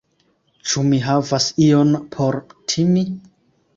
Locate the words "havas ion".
1.09-1.93